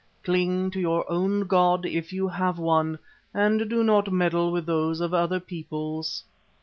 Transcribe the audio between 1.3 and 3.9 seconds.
god if you have one, and do